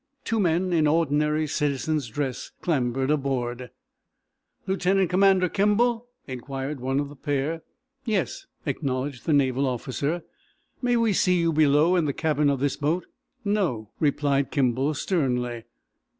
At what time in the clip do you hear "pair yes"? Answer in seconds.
7.15-8.47